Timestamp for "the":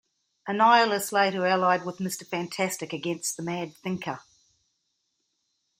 3.37-3.43